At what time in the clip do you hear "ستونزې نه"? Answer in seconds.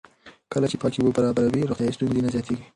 1.95-2.29